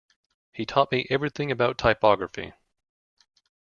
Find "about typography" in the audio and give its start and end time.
1.51-2.53